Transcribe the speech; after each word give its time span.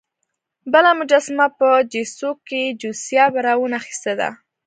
بله 0.73 0.89
مجسمه 0.99 1.47
په 1.59 1.69
چیسوک 1.91 2.37
کې 2.49 2.61
جوزیا 2.81 3.25
براون 3.35 3.71
اخیستې 3.79 4.13
ده. 4.19 4.29